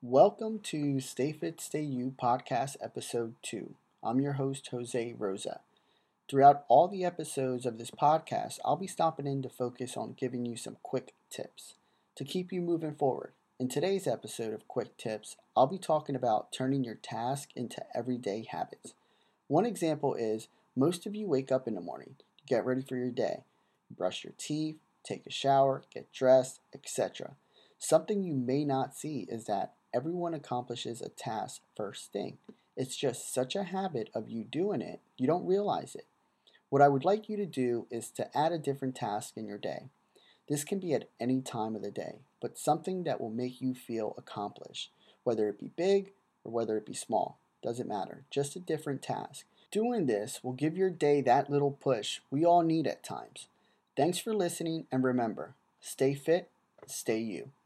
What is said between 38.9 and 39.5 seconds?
task in